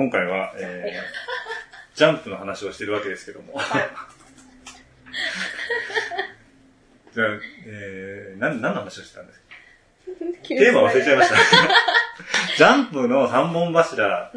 [0.00, 3.60] 今回は、えー、ジャンプの話をしてるわけですけども。
[7.12, 7.26] じゃあ、
[7.66, 9.44] えー、何、何の話をしてたんですか？
[10.48, 11.36] テーマ忘れちゃいました。
[12.56, 14.30] ジャンプの三本柱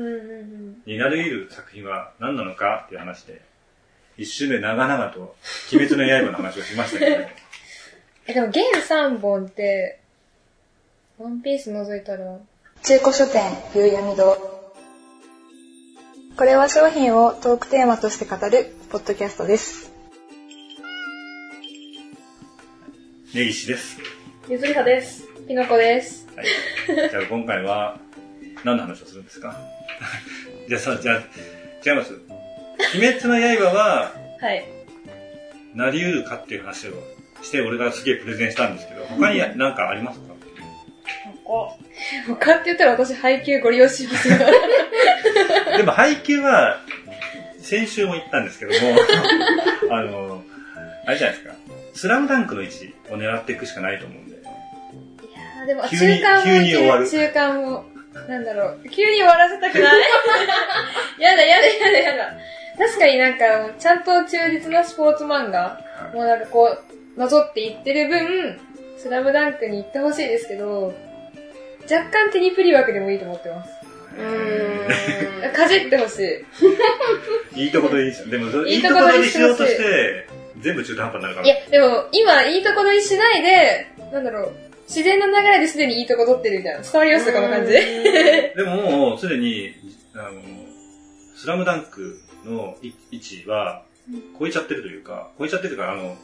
[0.86, 2.84] になり得る作品は何なのか？
[2.88, 3.40] っていう話で、
[4.18, 5.38] 一周目長々と
[5.72, 7.26] 鬼滅の刃の話をしましたけど、
[8.28, 10.02] え、でも現3本って、
[11.18, 12.38] ワンピース覗いたら、
[12.82, 13.42] 中古書店、
[13.74, 14.53] 夕闇堂。
[16.38, 19.92] これは商品をトークテーマとして語るポッドキャストです。
[23.34, 23.98] 根岸です。
[24.50, 25.28] ゆずりはです。
[25.48, 26.28] ピノコです。
[26.36, 27.10] はい。
[27.10, 28.00] じゃあ今回は、
[28.64, 29.56] 何の話をするんですか？
[30.68, 31.18] じゃあさ、じゃあ、
[31.90, 32.14] 違います。
[32.96, 34.66] 鬼滅の刃は、はい。
[35.76, 36.94] なり得るかっていう話を
[37.44, 40.34] して、俺がすげえプレゼンしたんですけど、他に何かありますか？
[42.28, 44.36] 他って言ったら私配給ご利用しますよ。
[45.78, 46.80] でも配給は、
[47.60, 48.78] 先週も言ったんですけども、
[49.94, 50.44] あの、
[51.06, 51.56] あれじゃないですか。
[51.94, 54.36] スラムダンクの位置を狙っていくしかないと思うんで。
[54.36, 54.40] い
[55.60, 57.10] やでも中間も急に終わる。
[57.10, 57.86] 中間も、
[58.28, 58.90] なんだろう。
[58.90, 60.02] 急に終わらせたくない
[61.20, 62.34] やだやだやだやだ。
[62.78, 65.80] 確かになんか、ちゃんと忠実なスポーツ漫画、
[66.14, 66.78] もうなんかこ
[67.16, 68.60] う、なぞっていってる分、
[68.98, 70.94] スラムダンクに行ってほしいですけど、
[71.84, 73.83] 若干テニプリ枠でもいいと思ってます。
[74.18, 75.54] うん。
[75.54, 76.46] かじってほし
[77.56, 77.64] い。
[77.64, 80.28] いいとこ取りにしでも、いいとこ取りしようとして、
[80.60, 81.48] 全部中途半端になるから。
[81.48, 84.54] いや、でも、今、いいとこ取りしないで、なんだろう、
[84.88, 86.82] 自然な流れですでにいいとこ取ってるみたいな。
[86.82, 87.72] 伝わりますかこの感じ。
[87.72, 88.76] でも
[89.10, 89.74] もう、すでに、
[90.16, 90.42] あの、
[91.36, 93.84] スラムダンクの位置は、
[94.40, 96.18] 超えちゃってるというか、超えちゃってるから、あの、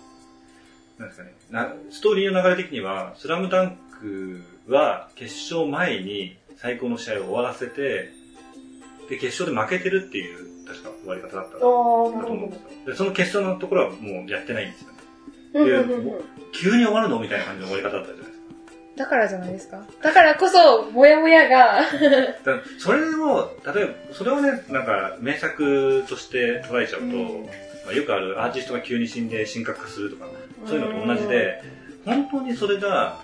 [0.97, 8.11] なんですかね、なストーリーの流れ的には、スラムダンクは決勝前に最高の試合を終わらせて、
[9.09, 12.69] で、決勝で負けてるっていう、確か終わり方だったと思うんですよ。
[12.85, 14.99] で、その決勝のところはもうやってないんですよね。
[15.53, 15.83] で、
[16.53, 18.39] 急に終わるのみたいな感じの終わり方だったじゃないですか。
[18.97, 19.83] だからじゃないですか。
[20.01, 21.81] だからこそ、もやもやが
[22.77, 27.45] それを、例えば、それをね、なんか、名作として捉えちゃうと、うん
[27.85, 30.27] まあ、よくあるアーティストが急に死んで神格化するとか、
[30.67, 31.63] そういうのと同じで、
[32.05, 33.23] 本当にそれが、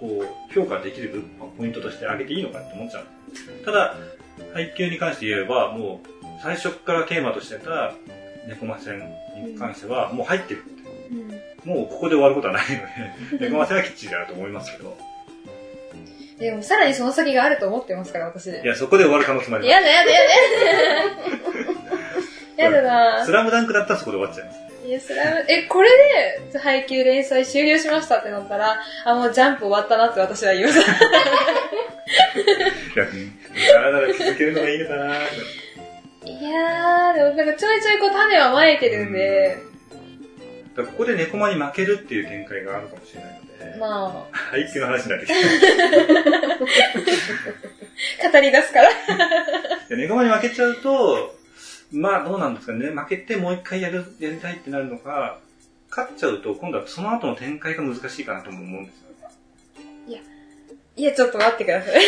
[0.00, 1.24] こう、評価できる
[1.56, 3.06] ポイントとして挙げていいのかって思っちゃう。
[3.64, 3.96] ただ、
[4.52, 6.08] 配給に関して言えば、もう、
[6.42, 7.94] 最初からテーマとしてた
[8.48, 8.98] 猫魔戦
[9.36, 10.74] に関しては、もう入ってるって。
[11.64, 12.64] うん、もうここで終わることはない
[13.32, 14.96] ので、 猫魔戦はきっちりだと思いますけど。
[16.38, 18.50] でも、さらにその先があると思ってますから、私。
[18.50, 19.80] いや、そこで終わる可能性もあります。
[19.80, 20.20] やだやだや
[22.56, 24.73] だやだなスラムダンクだったらそこで終わっちゃいます。
[24.84, 25.88] いや、スラム、え、これ
[26.52, 30.78] で、配給連載終了しましたってなったら、あ、もうジャンプ終わったなって私は言います。
[30.78, 30.82] い
[32.94, 33.06] や、
[33.72, 39.58] だらだら続けるのがいいのかないやー、でもなんかちょいちょいこう種はまいてるんで。
[40.76, 43.78] だここで猫間に負けるっていう展開があるかもしれないので。
[43.78, 44.36] まあ。
[44.50, 45.32] 配給の話になってき
[48.20, 48.30] た。
[48.32, 48.90] 語り出すから。
[49.96, 51.36] 猫間に負けちゃうと、
[51.94, 52.90] まあどうなんですかね。
[52.90, 55.38] 負けてもう一回やる、やりたいってなるのか、
[55.90, 59.04] 勝っちゃうと今度はその後の展開が難しいかなとも思うんですよ
[60.08, 60.20] いや、
[60.96, 61.94] いや、ちょっと待ってください。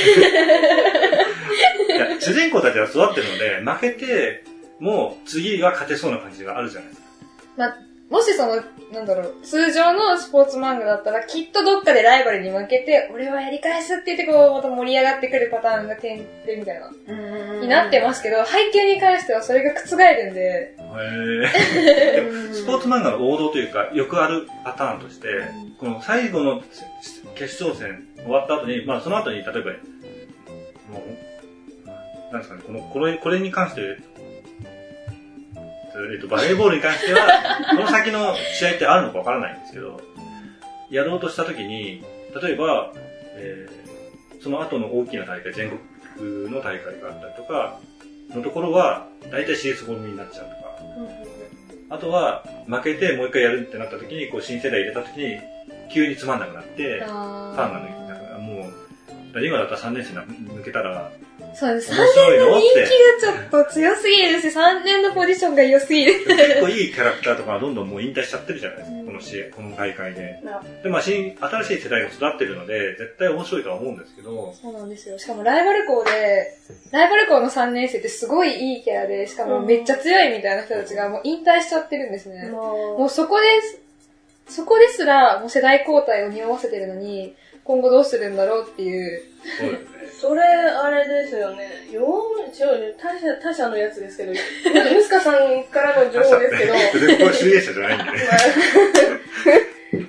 [1.88, 4.44] いや、主人公たちは育ってるので、負けて、
[4.80, 7.06] もう次は勝てそうな感じがあるじゃないですか。
[7.56, 7.78] まあ、
[8.10, 8.62] もしその、
[8.92, 16.90] なんだろう、通常のスポーツ漫画だったら、きっとどっかでライバルに負けて、俺はやり返すって言って、こう、また盛り上がってくるパターンが点でみたいな、
[17.60, 20.76] になってますけど、配球に関してはそれが覆るんで。
[20.78, 25.26] へスポーツ漫画の王道というか、よくあるパターンとして、
[25.80, 26.62] この最後の
[27.34, 29.62] 決勝戦終わった後に、まあその後に、例えば、も
[31.84, 33.98] う、なんですかね、この、これ、これに関して
[36.12, 37.28] えっと、バレーボールに関しては、
[37.74, 40.00] この先の試合ってあるのかわからないんですけど、
[40.90, 42.04] やろうとしたときに、
[42.42, 42.92] 例えば、
[43.34, 45.70] えー、その後の大きな大会、全
[46.18, 47.78] 国の大会があったりとか、
[48.34, 50.66] のところは、大体 CS ホームになっちゃうとか、
[51.88, 55.40] あとは、負けてもう一回やるってなった時に、こう、新世代入れた時に、
[55.92, 58.68] 急につまんなくなって、ファンが抜いて、だからも
[59.34, 61.12] う、今だったら3年生抜けたら、
[61.58, 61.90] そうです。
[61.90, 62.76] 3年の人気
[63.24, 66.12] がちょっと強すぎるし、3年のポジションが良すぎる。
[66.26, 70.42] 結構いいキャラクターとかどんどんもう引退しちゃってるじゃないですか、うん、この試合、この大会で。
[70.82, 74.54] で、まあ新、新しい世代が育ってるので、絶対面白いとは思うんですけど。
[74.60, 75.18] そうなんですよ。
[75.18, 76.58] しかもライバル校で、
[76.92, 82.48] ライバル校の3年生ってすごいいいキャラで、しかもめっちゃ強いみたいな人たちがもう引退しちゃってるんですね。
[82.48, 83.46] うん、もうそこで、
[84.46, 87.34] そこですら、もう世代交代を匂わせてるのに、
[87.66, 89.22] 今後どうするんだろうっていう。
[89.58, 89.86] そうですね。
[90.20, 91.88] それ、あれですよね。
[91.92, 92.00] よ
[92.56, 92.94] 違うね。
[92.96, 98.18] 他社、他社のやつですけど、ムスカさんからの情報ですけど、全然これ集英社じゃないんでね。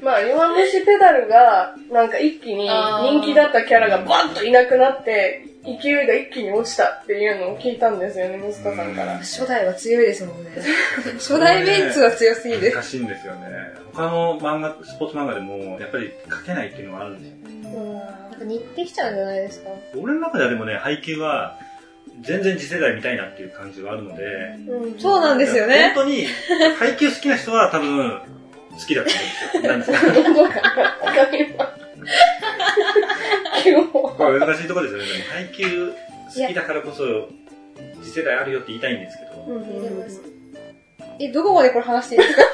[0.03, 5.43] まあ、弱虫ペダルが、なんか一気に人気だったキャラがバンといなくなって、
[5.81, 9.17] 勢いが一気に落ちたっていうのを聞いたんですよね、ムスカさんから。
[9.19, 10.51] 初代は強いですもんね。
[11.19, 12.71] 初代メンツは強すぎる。
[12.71, 13.47] 難しいんですよね。
[13.93, 17.81] 他の漫画、スポーツ漫画でも、やっぱり書けないっていうのがあるんですよ。
[18.31, 19.69] なんか似てきちゃうんじゃないですか。
[19.95, 21.57] 俺の中ではでもね、配球は、
[22.21, 24.23] 全然次世代見たいなっていう感じがあるので、
[24.67, 25.91] うんそうなんですよね。
[25.93, 26.25] 本当に、
[26.79, 28.19] 配球好きな人は多分、
[28.71, 29.09] 好きだと
[29.59, 29.95] 思うんですよ。
[29.97, 30.23] なんですか？
[30.23, 30.59] どこか
[31.03, 31.77] わかります。
[34.19, 35.07] これ難しいところですよね。
[35.07, 35.93] でも配球
[36.35, 37.29] 好きだからこそ、
[38.03, 39.31] 次世代あるよって言いたいんですけど。
[41.19, 42.53] え、どこまでこれ話していいですかどこ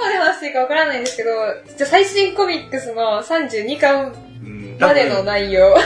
[0.00, 1.30] まで話していいかわからないんですけど、
[1.76, 4.14] じゃあ最新コミックスの32巻
[4.80, 5.76] までの分、内容。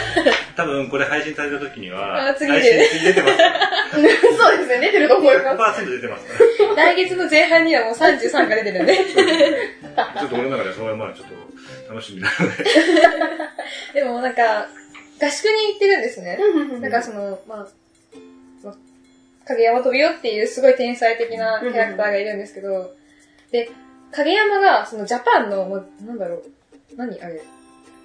[0.57, 3.39] 多分これ配信された時には、あ次で出てます。
[4.39, 5.81] そうですね、出てると思います。
[5.81, 6.52] 100%出てますから。
[6.77, 8.97] 来月の前半にはもう33が出てるんで。
[8.97, 11.27] ちょっと俺の中ではそれはまあちょっ
[11.87, 14.01] と楽しみなので。
[14.01, 14.69] でもなんか、
[15.21, 16.39] 合宿に行ってるんですね。
[16.81, 17.69] なんかその、まあ、
[18.65, 18.77] まあ
[19.47, 22.95] 影山飛びよっていうすごい天才的なキャラクターがいるんですけど、
[23.51, 23.71] で、
[24.13, 26.43] 影山がそのジャパンの、もうなんだろう、
[26.97, 27.41] 何あれ、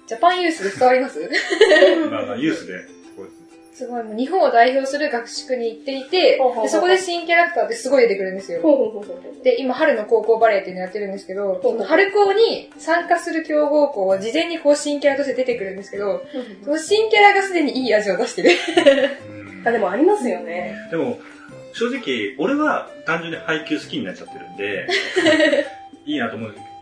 [0.06, 1.18] ジャパンユースで伝わります？
[2.10, 2.74] まあまあユースで、
[3.78, 8.60] すごい、もう日本を代表する合宿に行っていてそこで新キャラクターってすごい出てくるんですよ。
[9.44, 16.22] で、今、春の高校バレーっていうのやってるんですけど、春高に参加する強豪校は事前にこう新キャラとして出てくるんですけど、
[16.64, 18.50] その新キャラがすでにいい味を出してる。
[19.62, 20.74] う んあ、でもありますよね。
[20.90, 21.20] でも、
[21.72, 24.88] 正直、俺は単純に配球好きになっちゃってるんで、
[26.04, 26.77] いいなと思うんですけど、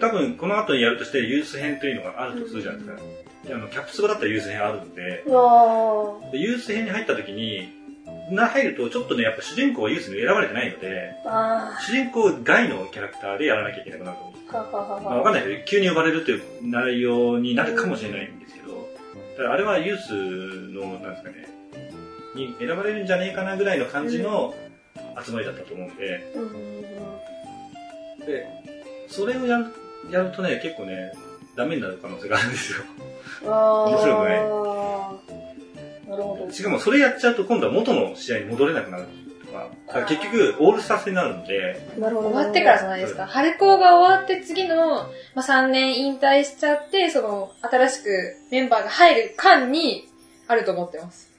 [0.00, 3.02] 多分この後にやるとしてユース編というのがあるとするじゃないですか。
[3.46, 7.68] であのキャプツバだったらユース編あるんで、わでユース編に入った時に、
[8.30, 11.12] な入るとちょっとね、やっぱ主人公はユースに選ばれてないので、
[11.80, 14.34] 主人公外のキャラクターでやらなきゃいけなくなると思う。
[14.50, 14.56] ー。
[14.56, 15.24] はははまあ、わは。
[15.24, 18.88] かんないけど、急に呼ばれるという内容になるかもしれないんですけど、
[19.36, 20.12] ただあれはユース
[20.72, 21.48] の、なんですかね、
[22.34, 24.54] に選ばれるんじゃねえかなぐらいの感じの
[25.24, 26.20] 集まりだったと思うんで、
[28.26, 28.46] で、
[29.10, 29.66] それをやる
[30.10, 31.12] やるとね、結構ね、
[31.56, 32.78] ダメになる可能性があるんですよ。
[33.46, 36.52] あー面白くないなるほど。
[36.52, 39.04] しかもそれやっちゃうと今度は元の試合に戻れなくなる
[39.46, 42.28] とか、だから結局オールスター戦になるんで、なるほど。
[42.30, 43.26] 終わってからじゃないですか。
[43.26, 48.08] 春高が終わって次の、まあ、3年引退しちゃって、その、新しく
[48.50, 50.06] メンバーが入る間に、
[50.48, 51.30] あると思ってます。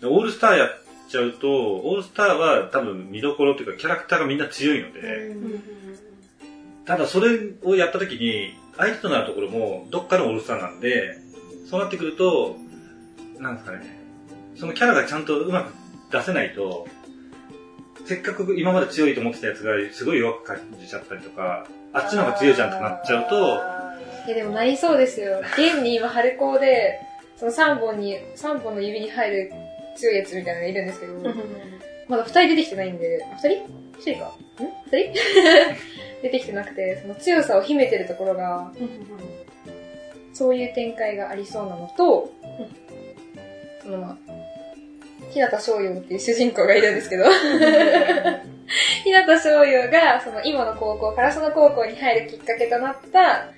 [0.00, 0.68] でオールスターやっ
[1.10, 5.34] ちゃうと、オールスターは多分見どころというかキャラクターがみんな強いので、
[6.88, 11.18] ただそれをやった時に、相手となるところもどっかのオールスターなんで、
[11.68, 12.56] そうなってくると、
[13.38, 13.84] なんですかね、
[14.56, 15.74] そのキャラがちゃんとうまく
[16.10, 16.88] 出せないと、
[18.06, 23.36] せっかく今まで強いと思ってたやつがすごい弱く感じちゃったりとか、あっちの方が強いじゃんってなっちゃうと、
[24.26, 25.42] いや、でもなりそうですよ。
[25.58, 27.00] 現に今、春高で、
[27.36, 29.52] その3本に、3本の指に入る
[29.94, 31.12] 強いやつみたいなのがいるんですけど、
[32.08, 33.48] まだ2人出てきてないんで、あ2人
[34.10, 34.32] ?1 人か
[34.64, 36.07] ん ?2 人？
[36.22, 38.72] 出てきてなくて、その強さを秘めてるところが、
[40.32, 42.32] そういう展開がありそうなのと、
[43.82, 44.16] そのまあ、
[45.30, 47.24] 日向翔陽っていう主人公がいるんですけど、
[49.04, 53.52] 日向翔陽が、その今の高校、烏野高校に入るきっかけとなった、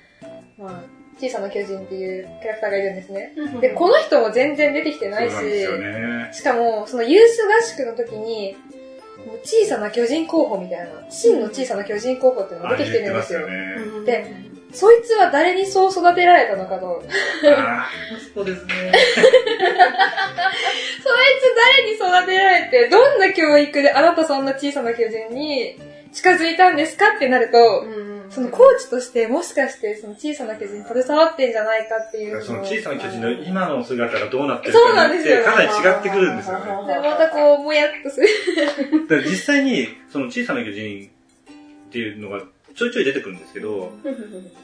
[0.57, 0.83] まあ、
[1.19, 3.33] 小さな巨人っていうキャラクターがいるんですね。
[3.61, 6.29] で、この人も全然出てきてないし、ね。
[6.31, 8.55] しかも、そのユース合宿の時に、
[9.31, 13.47] もう小さな巨人候補みたいな、真の小さな巨人候補っていうのが出てきてるんですよ。
[14.05, 14.25] で、
[14.73, 17.01] そいつは誰にそう育てられたのかと。
[18.33, 18.91] そうですね。
[21.55, 25.77] 誰に育てられて、どんな教育であなたそんな小さな巨人に
[26.11, 27.85] 近づいたんですかってなると、
[28.31, 36.65] そのコーチとしてもしかしてその小さな巨人に携わってんじゃないかっていうそのを小さな巨人の今の姿がどうなってるかによってかなり違ってくるんですよね。
[36.87, 38.27] でまたこう、もやっとする。
[39.29, 41.09] 実際に、その小さな巨人
[41.89, 42.41] っていうのが
[42.75, 43.91] ちょいちょい出てくるんですけど、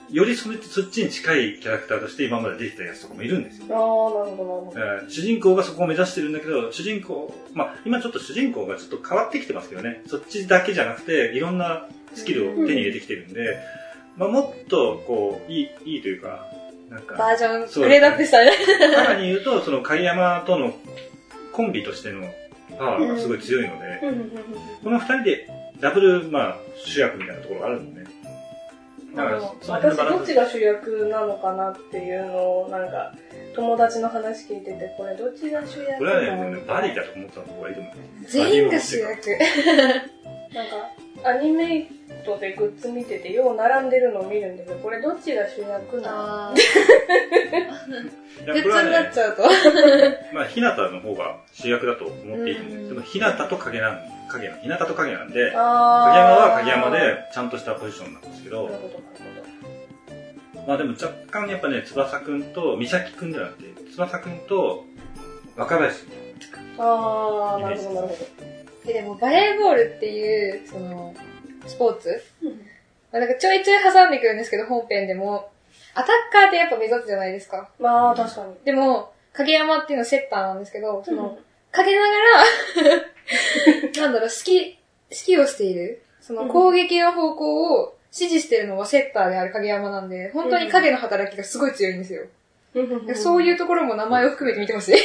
[0.09, 3.65] よりそれそっちに近いキャラクターとして今まで出てたやつとかもいるんですよ。
[3.69, 13.57] ああ、なるほど、なるほだから主人公がそこを目指してるんだけど、主人公、まあ今ちょっと主人公がちょっと変わってきてますけどね、そっちだけじゃなくて、いろんなスキルを手に入れてきてるんで、
[14.15, 16.45] まあもっとこう、いい、いいというか、
[16.89, 18.51] なんか、バージョン、グレードアップしたね。
[18.95, 20.73] さらに言うと、その影山との
[21.51, 22.21] コンビとしての
[22.77, 24.09] パワーがすごい強いので、ど。
[24.83, 28.07] この二人でダブル、まあ、主役みたいなところがあるんでね。
[29.15, 33.13] だからもその辺私どっちが主役なのかなっていうのをなんか
[33.55, 37.93] 友達の話聞いててこれどっちが主役これはなのね、バディだと思った方がいいと思う。
[38.27, 39.29] 全員が主役。
[40.53, 41.87] なんかアニメイ
[42.23, 46.55] トでグッズ見ててよう並んでるのを見るんだけどこれどっちが主役なの？
[48.45, 49.43] グッズになっちゃうと。
[50.33, 52.89] まあ、ひなたの方が主役だと思っていいと思うんです。
[52.89, 55.61] でも、ひなたと影なん、影の、ひなたと影なんで、影山
[56.35, 58.63] は影山でちゃんとしたポジションなんですけど。
[58.65, 59.03] なる、ほどなる
[60.67, 64.83] まあでも若干やっぱね、翼くんと、美咲くんじゃなくて、翼くんと
[65.55, 66.05] 若林
[66.77, 68.15] ああなるほどなるほ
[68.87, 71.15] えでもバレーボールっていう、その、
[71.65, 72.21] スポーツ？
[72.43, 72.55] どま
[73.13, 75.49] あなんかちょいちょい挟んでくるんですけど、本編でも。
[75.93, 77.69] アタッカーってやっぱ目指すじゃないですか。
[77.79, 78.53] まあ確かに。
[78.63, 81.37] でも、影山っていうのはセッターなんですけど、その、
[81.71, 83.01] 影ながら、
[83.97, 84.75] なんだろう、指揮、
[85.11, 86.01] 指揮をしている。
[86.21, 92.25] その攻撃の方向を指示してるのはセッターである影山なんで、本当に影の働きがすごい強いんですよ。
[93.15, 94.95] そういうところも名前を含めて見てほしい。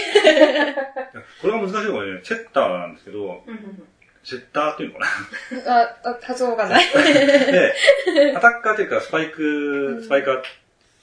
[1.41, 3.43] これが難しいのがね、セッターなんですけど、
[4.25, 5.07] セッターっていうのか
[5.67, 6.85] あ、あ発音わかんない。
[6.95, 7.03] な。
[7.03, 7.75] で、
[8.37, 10.43] アタッカーっていうか、スパイク、スパイカー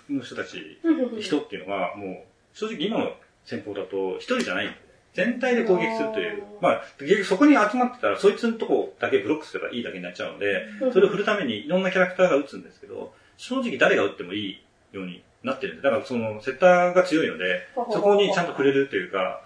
[0.09, 0.79] の人たち、
[1.19, 3.13] 人っていうのが、もう、正直今の
[3.45, 4.75] 戦法だと、一人じゃないんで、
[5.13, 6.43] 全体で攻撃するという。
[6.61, 19.41] まあ、結局そこに集まってたら、そいつのとこだけブロックすればいいだけになっちゃうので、それを振るためにいろんなキャラクターが打つんですけど、正直誰が打ってもいいようになってるんで、だからその、セッターが強いので、そこにちゃんと触れるというか、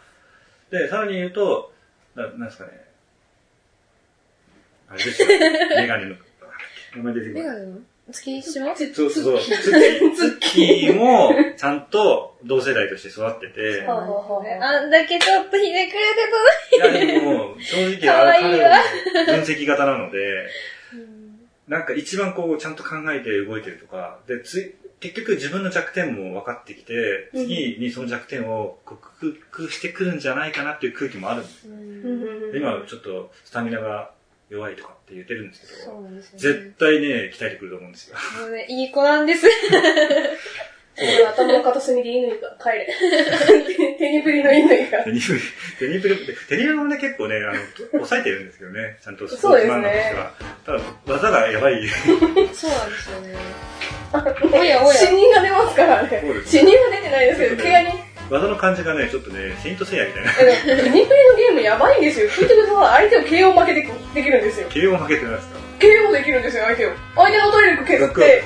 [0.71, 1.71] で、さらに言うと、
[2.15, 2.71] ななんですかね、
[4.89, 5.27] あれですよ、
[5.77, 6.15] メガネの、
[6.95, 7.33] 名前出てくる。
[7.35, 7.77] メガネの？
[8.11, 9.39] 月島そうそうそう。
[9.39, 14.03] ツッキー、ツッキーも、ちゃんと同世代として育ってて、は
[14.61, 15.93] あんだけちょっとひねく
[16.83, 18.71] れていや、でも、正直、可愛いわ
[19.11, 20.19] 彼は分析型なので、
[21.69, 31.67] なんか一番こう、ちゃんと考えて動いてるとか、で、つい、結局自分の弱点も分かってきて、次にその弱点を克服してくるんじゃないかなっていう空気もあるんです
[32.55, 34.11] 今ちょっとスタミナが
[34.53, 36.21] 弱いとかって言ってるんですけそど、ね。
[36.37, 38.17] 絶対ね、鍛えてくると思うんですよ。
[38.39, 39.47] もうね、いい子なんです。
[40.95, 42.87] 俺頭の片隅で乾が帰れ。
[43.97, 45.03] 手に振りの乾が。
[45.05, 45.39] テニプリ、
[45.79, 47.53] テニプリって、テニプリもね、結構ね、あの、
[47.93, 50.31] 抑えてるんですけどね、ちゃんとスポーツマンとしては。
[50.63, 51.87] ただ、技がやばい。
[52.53, 53.33] そうなんですよね。
[54.53, 54.93] おやおや。
[54.93, 56.45] 死人が出ますからねそうで。
[56.45, 58.02] す死人は出てないですけど、怪我人。
[58.29, 60.31] 技の感じがね、ちょっとね、セイントセイヤみたいな。
[60.39, 62.29] えでもテニプリのゲームやばいんですよ。
[62.29, 63.09] 聞いてください。
[63.09, 63.81] 相手を KO 負けで
[64.13, 64.69] できるんですよ。
[64.69, 66.91] KO 負けてないですか KO できるんですよ、相手を。
[67.15, 68.43] 相手の体力削って、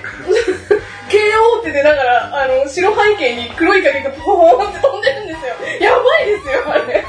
[1.09, 5.55] KO って出ながら、あの、白背景に黒い影がポーンって飛んでるんですよ。
[5.81, 7.05] やばいですよ、あれ。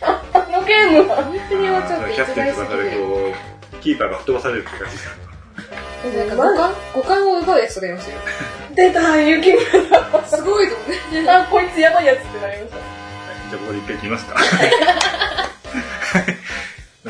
[0.00, 1.16] ああのゲームは。
[1.48, 2.54] それはちょっとキャプテン。
[2.54, 5.32] 翼でこう、キーパーが吹っ飛ばされるって感じです
[6.16, 8.16] なんか五感五感を奪うやつとかいますよ。
[8.74, 9.62] 出た、雪村
[10.26, 10.88] すごいと思っ
[11.24, 11.30] て。
[11.30, 12.78] あ、こいつやばいやつってなりました。
[12.78, 14.36] じゃあここで一回切りますか。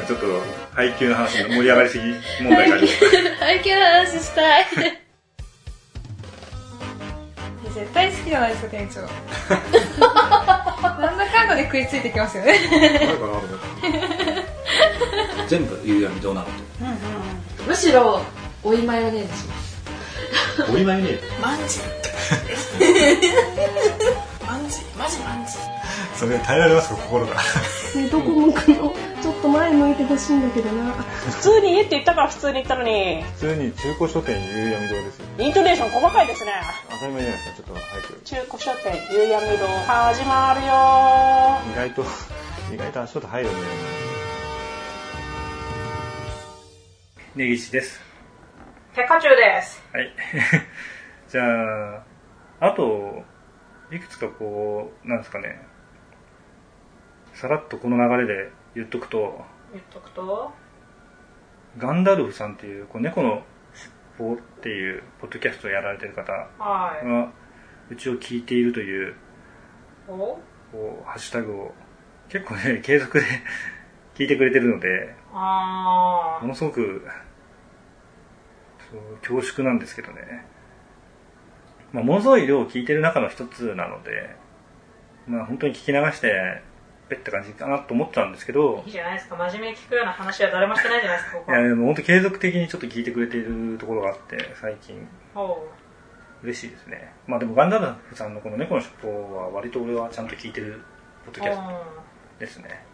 [0.07, 0.27] ちょっと、
[0.75, 2.05] 配給の話の盛り上がりすぎ
[2.43, 3.05] 問題があります。
[3.41, 4.67] 配給の話したい。
[7.75, 9.01] 絶対好きじゃないですか、店長。
[11.01, 12.59] なんだかんだで食いついてきますよね。
[15.49, 16.53] 全部夕闇どうなのと
[17.67, 18.23] むしろ
[18.63, 19.62] おいマヨネーズします
[20.73, 21.19] おりまいね。
[21.41, 21.81] マンジ？
[24.47, 24.81] マンジ？
[24.99, 25.53] マジマンジ？
[26.17, 27.35] それ耐えられますか、心が。
[27.35, 28.95] ね、どこ向くの？
[29.23, 30.93] ちょっと前向いてほしいんだけどな。
[30.93, 35.27] 普通に家って言ったから普通に言ったのに、普通に中古書店夕闇堂ですよ。
[35.39, 36.53] イントネーション細かいですね。
[36.91, 38.21] 当たり前じゃないですか、ちょっと早く。
[38.25, 40.73] 中古書店、夕闇堂、始まるよ
[41.73, 42.05] 意外と、
[42.73, 43.55] 意外と足音入るね。
[47.35, 48.12] 根岸です。
[48.95, 49.83] 結果中です。
[49.93, 50.13] はい。
[51.29, 52.05] じゃあ、
[52.61, 53.23] あと、
[53.91, 55.61] いくつかこう、なんですかね、
[57.35, 60.53] さらっとこの流れで言っとくと、言っとくと、
[61.79, 63.93] ガンダルフさんっていう、こう猫の尻
[64.31, 67.07] 尾っていう、ポッドキャストをやられてる方はい。
[67.07, 67.31] が、
[67.91, 69.15] うちを聞いているという、
[70.09, 70.39] お？
[70.71, 71.75] こう、ハッシュタグを、
[72.29, 73.25] 結構ね、 継続で
[74.15, 77.07] 聞いてくれてるので、あものすごく、
[79.21, 80.45] 恐縮なんですけどね。
[81.93, 84.35] まあ、ものすごい量を聞いてる中の一つなので、
[85.27, 86.63] まあ、本当に聞き流して、
[87.09, 88.87] ペッって感じかなと思ったんですけどー。
[88.87, 89.37] いい、じゃないですか。
[89.37, 95.57] 真面目に聞くような話は誰もしてないじゃないですか、ここいや、でも本当継続的にちょっと聞いてくれているところがあって、最近、おう
[96.43, 97.13] 嬉しいですね。
[97.27, 100.81] まあでもガンダルフさんのこの猫の尻尾は割と俺はちゃんと聞いてる
[101.25, 101.63] ポッドキャスト
[102.41, 102.85] ですね。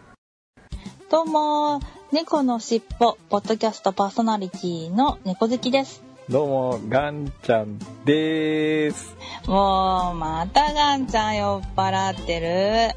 [1.09, 1.79] どうも、
[2.11, 6.03] 猫のしっぽ、ポッドキャストパーソナリティの猫好きです。
[6.29, 9.15] どうも、ガンちゃんでーす。
[9.47, 12.95] もう、またガンちゃん酔っ払ってる。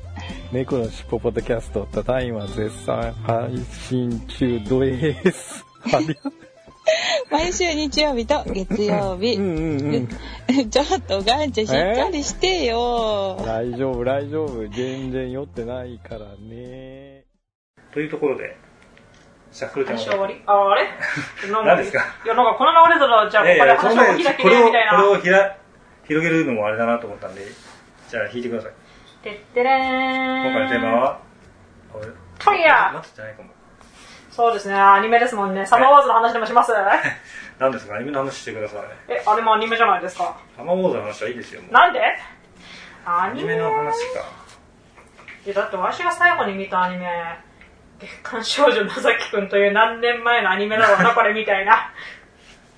[0.52, 5.64] 猫のしっぽポッドキャスト、ただいま絶賛配信中です。
[7.30, 9.36] 毎週日曜日と月曜日。
[9.36, 10.08] うんうん
[10.50, 10.70] うん。
[10.70, 13.38] ちょっとガンちゃんしっかりしてよ。
[13.42, 14.68] 大丈夫、大丈夫。
[14.68, 17.01] 全然酔ってないからね。
[17.92, 18.56] というところで、
[19.52, 20.88] シャッフルちゃん話終わりあ、あれ？
[21.52, 21.98] 何ですか？
[22.24, 24.92] いや、なんかこの流れだら、じゃあ、ここで話を開きこれを、こでみたいな。
[25.02, 25.56] れをひら
[26.04, 27.42] 広げるのもあれだなと思ったんで、
[28.08, 28.72] じゃあ弾いてください。
[29.22, 30.44] てってれーん。
[30.46, 31.18] 今回のテーマは、
[31.92, 33.50] ファイヤー待ってじゃないかも。
[34.30, 35.66] そうですね、アニメですもんね。
[35.66, 36.72] サマーウォーズの話でもします？
[37.60, 37.96] 何ですか？
[37.96, 38.82] アニメの話してください。
[39.08, 40.36] え、あれもアニメじゃないですか？
[40.56, 41.60] サマーウォーズの話はいいですよ。
[41.70, 42.00] なんで？
[43.04, 44.20] アアニメの話か。
[45.44, 47.06] いや、だってわしが最後に見たアニメ、
[48.02, 51.92] 月刊少女野崎くんという何年前のアニメだろうな、これみたいな。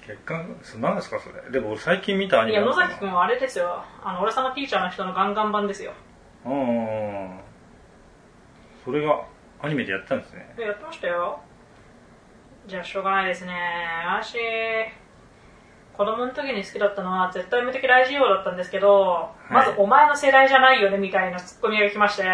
[0.07, 1.51] 月刊、そ何ですかそれ。
[1.51, 3.83] でも俺最近見たアニいや、メなのかな野崎くんはあれですよ。
[4.03, 5.93] あの、俺様ティーチャーの人のガンガン版ですよ。
[6.45, 7.39] うん。
[8.85, 9.25] それが
[9.63, 10.55] アニメでやってたんですね。
[10.59, 11.41] えやってましたよ。
[12.67, 13.55] じゃあ、しょうがないですね。
[14.07, 14.37] 私、
[15.97, 22.25] 子供の時に好きだったのは絶対無敵大事業だったんですけど、まずお前の世代じゃないよねみたいなツッコミが来まして、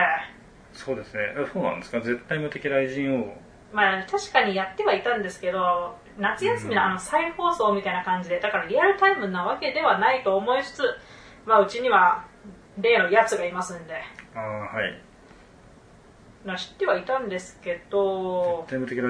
[0.73, 1.35] そうですね。
[1.37, 2.01] えそうなんですか？
[2.01, 3.37] 絶対無敵雷神を。
[3.73, 10.83] まあ確かにやってはいたんですけど、夏休みのあの再放送みたいな感じで、だからリアルタイムなわけではないと思いつつ、
[11.47, 12.25] まあうちには
[12.79, 13.95] 例のやつがいますんで、
[14.35, 15.01] ああ、はい。
[16.45, 19.01] まあ知ってはいたんですけど、絶対無敵。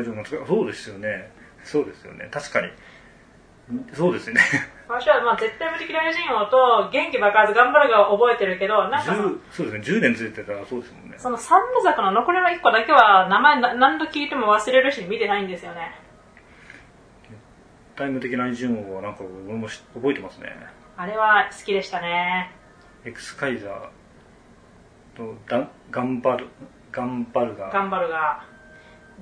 [0.49, 1.31] そうですよね。
[1.63, 2.29] そうですよね。
[2.31, 2.69] 確かに。
[3.95, 4.41] そうですよね。
[4.91, 9.99] 私はまあ絶対無敵大臣王と元気爆発頑張るが覚えてるけど、なんかその10そうですね。
[9.99, 11.15] 10年ついてたらそうですもんね。
[11.17, 15.95] その三部作の残りの1個だけは名前な何度聞いても忘れるし見てないんですよね。
[17.95, 20.57] タイム的雷神王はなんか俺もし覚えてますね。
[20.97, 22.51] あれは好きでしたね。
[23.05, 23.73] エクスカイザー
[25.17, 26.49] とダガンバル、
[26.91, 27.73] ガンバルガー。
[27.73, 28.45] 頑張るが。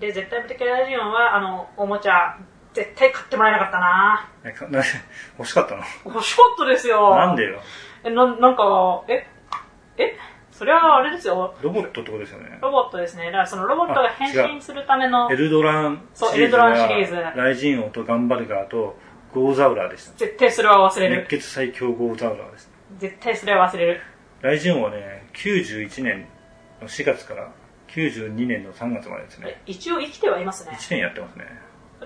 [0.00, 2.38] で、絶対無敵大臣王は、あの、おもちゃ、
[2.78, 4.80] 絶対買ってもらえなかったなえかな
[5.36, 5.82] 欲しかったの？
[6.04, 7.14] 欲しかったですよ。
[7.16, 7.60] なんでよ？
[8.04, 9.26] え、な、なんか、え
[9.96, 10.16] え？
[10.52, 11.54] それはあれですよ。
[11.60, 12.58] ロボットってことですよね。
[12.62, 13.26] ロボットですね。
[13.26, 18.96] だからそのロボットが変身するためのエ、ルドランそうエルドランシリーズライジン王とガンバルガーと
[19.32, 20.16] ゴーザウラーでした。
[20.16, 21.16] 絶対それは忘れる。
[21.22, 22.70] 熱血最強ゴーザウラーです。
[22.98, 24.00] 絶対それは忘れる。
[24.40, 26.26] ライジン王はね、91年
[26.80, 27.48] の4月から
[27.88, 29.60] 92年の3月までですね。
[29.66, 30.72] 一応生きてはいますね。
[30.74, 31.44] 1年やってますね。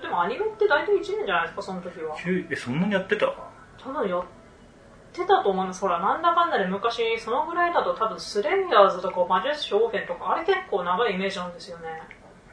[0.03, 2.15] でもアニメって大体1年じゃないですか、その時は。
[2.17, 3.33] 9え、そんなにやってた？
[3.81, 4.23] 多分やっ
[5.13, 5.81] てたと思います。
[5.81, 11.87] ほら、なんだかんだで昔、そのぐらいだと多分スレイヤーズとか魔術師オーフェンとか、あれ結構長いイメージなんですよね。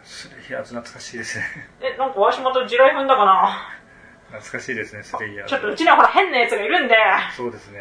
[0.03, 1.45] スレイヤーズ懐かしいですね。
[1.83, 3.51] え、なんかわしまた地雷踏んだかな？
[4.29, 5.51] 懐かしいですね、スレイヤーズ。
[5.51, 6.95] ちょっとうちにはほら変なやつがいるんで、
[7.37, 7.81] そうですね。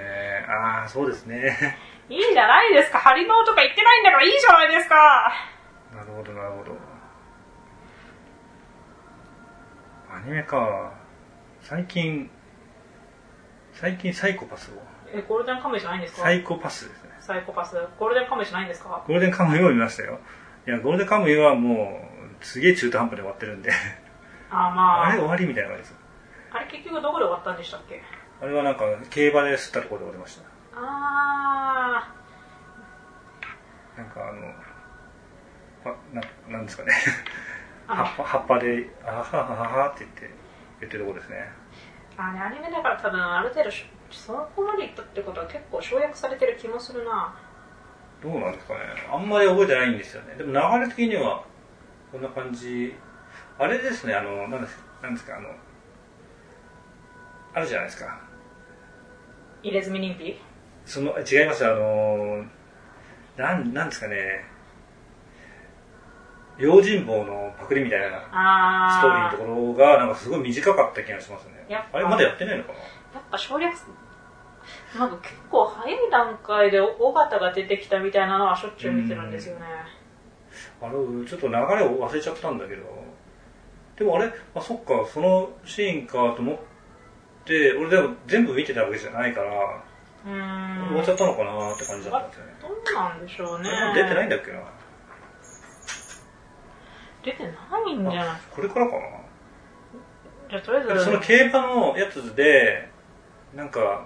[0.50, 1.78] ああ、そうですね。
[2.10, 2.98] いいじゃないですか。
[2.98, 5.32] ハリノーとか言ってないんだからいいじゃないですか。
[5.94, 6.72] なるほど、なるほど。
[10.12, 10.92] アニメか。
[11.62, 12.30] 最近、
[13.74, 14.74] 最近サイコパスを。
[15.14, 16.22] え、ゴールデンカムイじゃないんですか？
[16.24, 17.10] サイコパスですね。
[17.20, 17.76] サイコパス。
[18.00, 19.04] ゴールデンカムイじゃないんですか？
[19.08, 20.20] ゴールデンカムイを見ましたよ。
[20.66, 22.02] いや、ゴールデンカムイはも
[22.42, 23.72] う、すげえ中途半端で終わってるんで。
[24.50, 25.08] あ、まあ。
[25.08, 25.96] あれ終わりみたいな感じです。
[26.52, 28.02] あれ結局どこで終わったんでしたっけ？
[28.42, 30.50] あれはなんか、競馬で吸ったところで終わりました。
[30.76, 32.14] あ
[33.98, 36.94] なんかあの、あななんですかね。
[37.92, 40.30] あ葉っぱで、あははははって言って、
[40.80, 41.50] 言ってるとこですね。
[42.16, 42.24] ー。
[42.24, 47.36] あれアニメだから多分ある程度し、そのこまでいったってことは結構省略されてる気もするな。
[48.22, 48.82] どうなんですかね。
[49.12, 50.36] あんまり覚えてないんですよね。
[50.36, 51.44] でも流れ的には、
[52.12, 52.94] こんな感じ。
[53.58, 55.50] あれですね、あの、なんですなんですか、あの、
[57.56, 58.20] あるじゃないですか。
[59.64, 60.40] 入れ墨認否
[60.86, 62.46] その、違います、あの、
[63.36, 64.46] なん、なんですかね。
[66.60, 68.20] 用心棒のパクリみたいな。
[68.20, 71.66] ストーリーのところが、なんかすごい短かった気がしますね。
[71.92, 72.80] あれまだやってないのかな？
[72.80, 73.86] やっぱ省略す、
[74.98, 79.66] なんか結構早い段階で尾形が出てきたみたいなのはしょっちゅう見てるんですよね。
[80.82, 82.84] あれ、ちょっと流れを忘れちゃったんだけど。
[83.98, 86.58] でもあれ、あ、そっか、そのシーンかと思っ
[87.46, 89.84] て、俺でも全部見てたわけじゃないから、
[90.26, 90.88] うーん。
[90.90, 92.52] 終わっちゃったのかなって感じだったんですよね。
[92.62, 93.70] どうなんでしょうね。
[93.96, 94.60] 出てないんだっけな？
[97.24, 97.50] 出てな
[97.90, 98.40] いんじゃない？
[98.52, 99.02] これからかな？
[100.50, 102.90] じゃあとりあえず、その競馬のやつで、
[103.56, 104.06] なんか、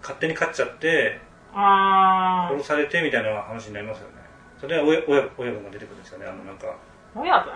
[0.00, 1.20] 勝手に勝っちゃって。
[1.54, 4.14] 殺されてみたいな話になりますよね。
[4.58, 6.26] それは親親親分が出てくるんですよね。
[6.26, 6.74] あの、なんか、
[7.14, 7.52] 親分？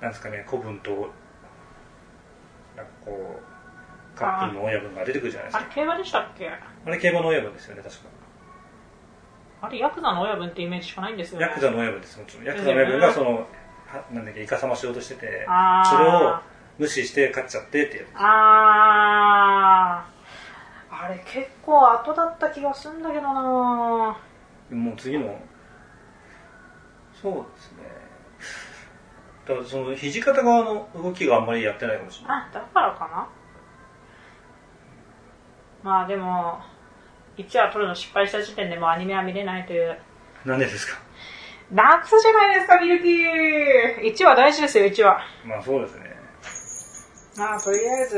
[0.00, 5.64] なんですかね、古文と、なんかこう、カップルの親分が出てくるじゃないですか。
[5.64, 6.48] あれ競馬でしたっけ？
[6.48, 8.02] あれ競馬の親分ですよね、確か。
[9.60, 11.46] あれヤクザの親分ってイメージしかないんですよね。
[11.46, 12.46] ヤクザの親分です、もちろん。
[12.46, 13.46] ヤクザの親分がその、は
[14.12, 15.46] なんだっけ、イカサマしようとしてて、
[15.90, 16.40] それを
[16.78, 18.06] 無視して勝っちゃってって。
[18.14, 20.18] あー。
[21.04, 23.32] あれ結構後だった気がするんだけどな
[24.70, 25.38] もう次の、
[27.22, 27.78] そうですね。
[29.46, 32.42] だからその、土方側の動きがあんまりやってないかもしれない。
[32.50, 33.28] あ、だからかな
[35.82, 36.60] まあでも、
[37.38, 39.98] 1話撮るの失敗した時点でもうアニメは見れないという。
[40.44, 41.00] なんでですか？
[41.72, 45.20] 夏じゃないですか、ミルキー !1 話大事ですよ、1話。
[45.44, 46.08] まあそうですね。
[47.36, 48.16] まあ、とりあえず、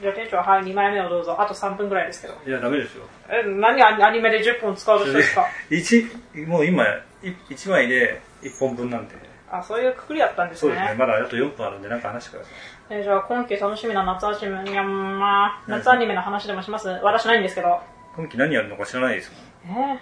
[0.00, 1.36] じゃあ店長、はい、2枚目をどうぞ。
[1.38, 2.34] あと3分ぐらいですけど。
[2.46, 3.04] いや、ダメですよ。
[3.28, 5.44] え、何アニメで10本使おうとしですか？
[5.68, 6.06] 一
[6.46, 6.84] もう今、
[7.22, 9.16] 1枚で1本分なんで。
[9.50, 10.72] あ、そういうくくりだったんですね。
[10.72, 10.94] そうですね。
[10.98, 12.54] まだあと4分あるんで、なんか話してください。
[13.00, 16.88] えじゃあ今期楽しみな夏アニメ、いや、まあ、夏アニメの話でもします？
[17.02, 17.80] 私ないんですけど。
[18.16, 19.32] 今期何やるのか知らないです
[19.66, 19.78] もん。
[19.78, 19.98] えー、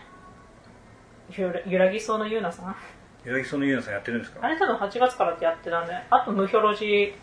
[1.31, 2.77] ゆらゆらぎそうのゆうなさん？
[3.25, 4.41] ゆらぎそうのゆうなさんやってるんですか？
[4.43, 7.15] あれ多分8月からってやってたんで、あと無表ロジ、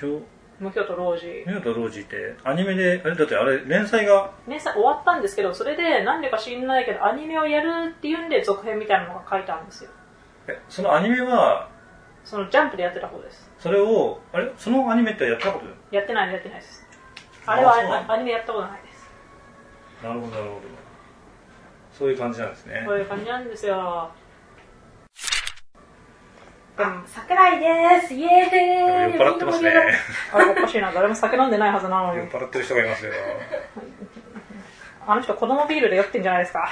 [0.00, 0.24] 今日、
[0.58, 1.26] 無表とロージ。
[1.46, 9.90] ミュートロージって、アニメで、あれだってあれ、連載が、連載終わったんですけど、それでなんでか知んないけど、アニメをやるっていうんで続編みたいなのが書いてあるんですよ。
[10.48, 11.68] え、そのアニメは、
[12.24, 13.48] そのジャンプでやってた方です。
[13.58, 14.50] それを、あれ？
[14.58, 15.66] そのアニメってやったこと？
[15.94, 16.84] やってないやってないです。
[17.46, 18.12] あれはあそうなの？
[18.12, 19.08] アニメやったことないです。
[20.02, 20.77] なるほど、なるほど。
[21.98, 22.84] そういう感じなんですね。
[22.86, 24.08] そういう感じなんですよ。
[26.76, 29.72] でも、桜井ですイエーイ酔っ払ってますね。
[30.32, 32.18] あれおかしいな、誰も酒飲んでないはずなのに。
[32.18, 33.12] 酔っ払ってる人がいますよ。
[35.08, 36.68] あの人子供ビールで酔ってんじゃないですか。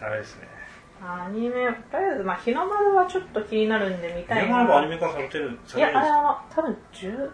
[0.00, 0.48] ダメですね。
[1.00, 1.54] アニメ、
[1.92, 4.96] とりあえず、まあ、日の丸はちょっと気になるんで見たい日本もアニな。
[4.96, 7.30] メ化されてる、さいや、あれは、多分10、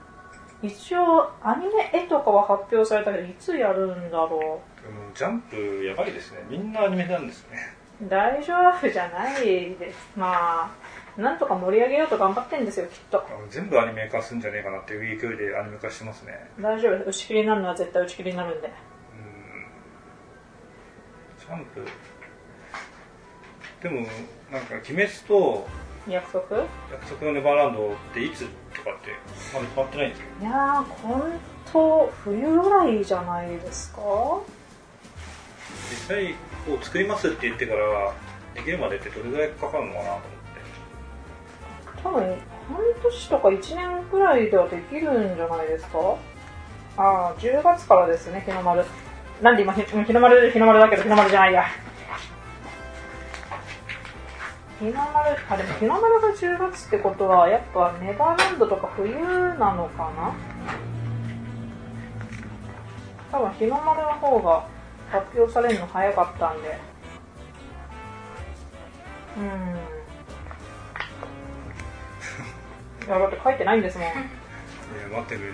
[0.63, 6.39] 一応、アニメ絵とかは発表されたけど、いつやるんだろもうジャンプやばいですね。
[6.49, 7.59] みんなアニメなんですね。
[8.05, 8.09] う。
[8.09, 10.11] 大丈夫じゃないです。
[10.17, 10.73] ま
[11.19, 13.23] あ、なんとか盛り上げようと頑張ってんですよ、きっと。
[13.51, 16.51] 全部アニメ化するんじゃねえかなっていう勢いでアニメ化してますね。
[16.61, 17.05] 大丈夫。
[17.09, 18.71] 打ち切りになるのは絶対打ち切りになるんで。
[21.39, 21.85] ジャンプ。
[23.83, 24.07] でも、
[24.53, 25.67] なんか、鬼滅と
[26.07, 26.57] 約束？
[26.57, 26.61] い
[26.93, 29.11] 約束のネバーランドっていつとかって、
[29.55, 30.27] まだ決まってないんですよ。
[30.43, 31.41] やー、本
[31.73, 34.01] 当冬ぐらいじゃないですか？
[35.91, 36.35] 実際、
[36.67, 38.13] こう作りますって言ってから、
[38.55, 42.03] できるまでってどれぐらいかかるのかなと思って。
[42.03, 42.39] 多分、半
[43.03, 45.99] 年とか1年くらいではできるんじゃないですか？
[46.97, 48.85] ああ、10月からですね、日の丸。
[49.43, 51.65] なんで今、日の丸、日の丸だけど日の丸じゃないや。
[54.79, 60.35] 日の丸、あ、でも日の丸が10月ってことは、やっぱネバーランドとか冬なのかな？
[63.31, 64.67] 多分日の丸の方が
[65.11, 66.79] 発表されるの早かったんで。
[69.37, 69.45] うん。
[73.07, 74.09] いや、だって書いてないんですもん。
[74.09, 74.23] いや、
[75.11, 75.53] 待ってくれ。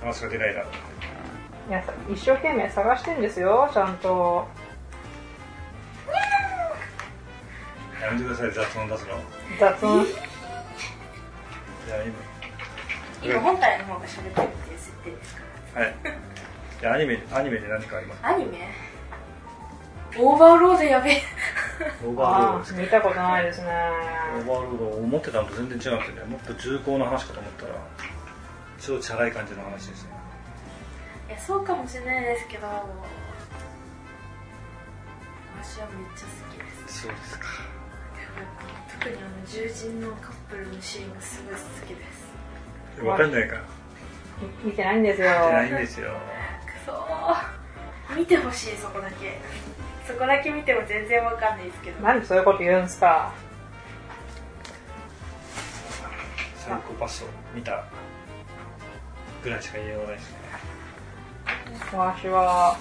[0.00, 1.70] 話が出ないだろう。
[1.70, 4.48] いや、一生懸命探してんですよ、ちゃんと。
[8.00, 9.20] やめてください、雑音出すの。
[9.58, 10.06] 雑音。
[10.06, 12.14] じゃあ今。
[13.20, 15.42] 今本体の方が喋ってるっていう設定ですか
[15.80, 15.94] はい。
[16.80, 18.68] じゃあアニメ、アニメで何かありますアニメ？
[20.16, 21.22] オーバーロードやべえ。
[22.04, 23.68] オーバーロードあですか見たことないですね。
[24.38, 27.74] オーバーロード思ってたのと全然違くてね、もっと重厚な話かと思ったら、
[28.80, 30.10] 超チャラい感じの話ですね。
[31.28, 32.66] いや、そうかもしれないですけど、
[35.60, 37.02] 私はめっちゃ好きです。
[37.02, 37.46] そうですか。
[39.00, 43.04] 特にあの、獣人のカップルのシーンがすごい好きです。
[43.04, 43.60] わかんないか。
[44.64, 45.28] 見てないんですよ。
[45.28, 46.16] 見てないんですよ。
[48.18, 49.38] 見てほしい、そこだけ。
[50.06, 52.00] そこだけ見ても全然わかんないですけど。
[52.02, 53.32] なんでそういうこと言うんすか？
[56.56, 57.84] サイコパスを見た
[59.42, 60.38] ぐらいしか言いようがないですね。
[61.98, 62.78] わしは、は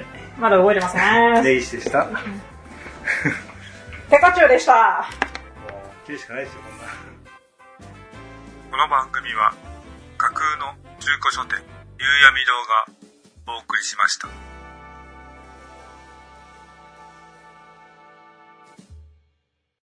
[0.00, 0.04] い。
[0.38, 1.44] まだ覚えてません。
[1.44, 2.04] ネイシでした。
[2.06, 2.12] も
[4.10, 5.08] ペカチュウでした。
[6.04, 6.84] う、切るしかないですよ、こんな。
[8.70, 9.54] この番組は
[10.18, 11.58] 架空の中古書店
[11.98, 13.01] 夕闇堂が
[13.46, 14.51] お送りしました。